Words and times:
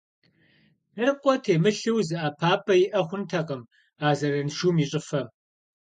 Дыркъуэ 0.93 1.35
темылъу 1.43 1.99
зы 2.07 2.17
ӀэпапӀэ 2.21 2.75
иӀэ 2.85 3.01
хъунтэкъым 3.07 3.61
а 4.05 4.07
зэраншум 4.17 4.75
и 4.83 4.85
щӀыфэм. 4.89 5.27